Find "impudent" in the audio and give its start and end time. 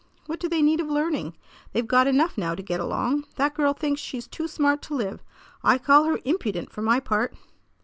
6.25-6.71